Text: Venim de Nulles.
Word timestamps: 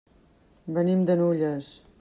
Venim 0.77 1.05
de 1.11 1.19
Nulles. 1.23 1.73